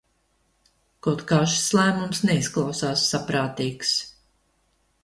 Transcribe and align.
Kaut 1.07 1.21
kā 1.31 1.39
šis 1.51 1.67
lēmums 1.81 2.23
neizklausās 2.31 3.05
saprātīgs. 3.13 3.95